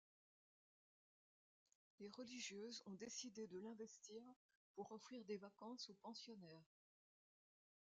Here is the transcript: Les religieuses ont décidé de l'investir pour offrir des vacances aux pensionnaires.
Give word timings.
Les 1.99 2.09
religieuses 2.09 2.81
ont 2.87 2.95
décidé 2.95 3.45
de 3.45 3.59
l'investir 3.59 4.23
pour 4.73 4.91
offrir 4.93 5.23
des 5.25 5.37
vacances 5.37 5.87
aux 5.91 5.97
pensionnaires. 6.01 6.73